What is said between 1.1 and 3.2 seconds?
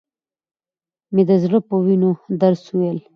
مې د زړه په وينو درس وويل.